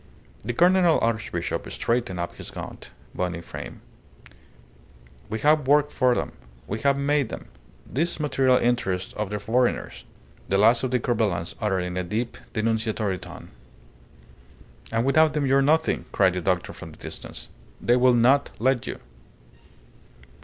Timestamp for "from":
16.73-16.93